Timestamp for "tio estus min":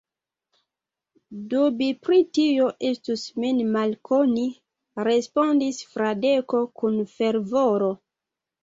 2.39-3.61